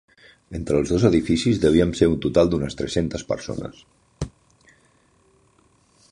Entre 0.59 0.77
els 0.83 0.91
dos 0.93 1.03
edificis, 1.09 1.59
devíem 1.65 1.91
ser 1.99 2.07
un 2.13 2.15
total 2.23 2.49
d'unes 2.53 2.79
tres-centes 2.79 3.25
persones. 3.33 3.83